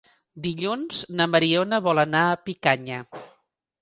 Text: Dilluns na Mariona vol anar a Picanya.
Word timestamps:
Dilluns 0.45 1.01
na 1.19 1.27
Mariona 1.33 1.81
vol 1.89 2.03
anar 2.05 2.25
a 2.31 2.41
Picanya. 2.47 3.03